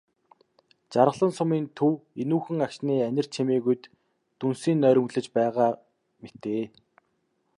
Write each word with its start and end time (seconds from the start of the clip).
Жаргалан 0.93 1.33
сумын 1.37 1.65
төв 1.79 1.93
энүүхэн 2.23 2.59
агшны 2.65 2.95
анир 3.09 3.27
чимээгүйд 3.33 3.83
дүнсийн 4.39 4.77
нойрмоглож 4.81 5.27
байгаа 5.37 5.71
мэтээ. 6.21 6.63